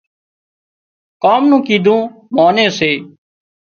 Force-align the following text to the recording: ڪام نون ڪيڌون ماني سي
ڪام 1.23 1.41
نون 1.49 1.61
ڪيڌون 1.67 2.01
ماني 2.35 2.65
سي 2.77 2.91